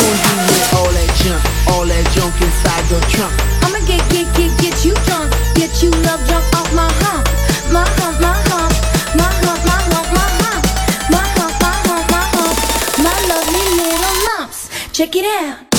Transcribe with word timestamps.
gonna 0.00 0.46
do 0.48 0.58
all 0.76 0.90
that 0.92 1.10
junk, 1.20 1.42
all 1.68 1.84
that 1.86 2.04
junk 2.14 2.34
inside 2.40 2.84
your 2.90 3.02
trunk? 3.12 3.34
I'ma 3.64 3.80
get, 3.86 4.02
get, 4.10 4.26
get, 4.36 4.50
get 4.60 4.84
you 4.84 4.94
drunk. 5.06 5.30
Get 5.54 5.82
you 5.82 5.90
love 6.06 6.22
drunk 6.28 6.46
off 6.56 6.70
my 6.74 6.88
hump. 7.02 7.24
My 7.72 7.84
hump, 7.98 8.16
my 8.20 8.34
hump. 8.48 8.72
My 9.16 9.28
hump, 9.44 9.60
my 9.68 9.78
hump, 9.90 10.08
my 10.16 10.26
hump. 10.40 10.64
My 11.12 11.24
hump, 11.36 11.54
my 11.62 11.72
hump, 11.86 12.06
my 12.14 12.22
hump. 12.34 12.56
My 13.04 13.16
lovely 13.30 13.66
little 13.80 14.16
lumps. 14.28 14.68
Check 14.92 15.16
it 15.16 15.26
out. 15.26 15.69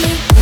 me. 0.00 0.33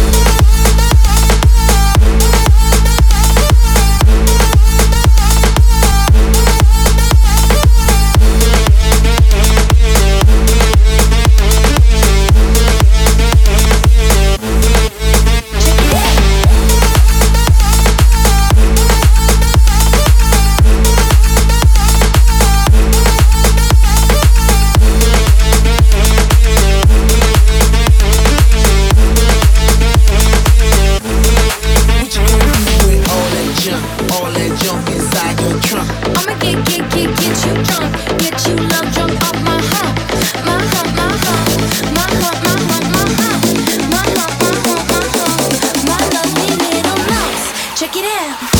it 48.03 48.43
out. 48.43 48.52